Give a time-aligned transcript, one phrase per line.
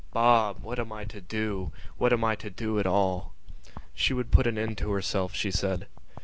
[0.11, 0.57] Bob!
[0.63, 1.71] What am I to do?
[1.97, 3.35] What am I to do at all?"
[3.93, 5.85] She would put an end to herself, she said.